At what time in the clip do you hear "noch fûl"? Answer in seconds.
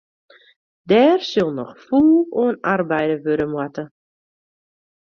1.57-2.09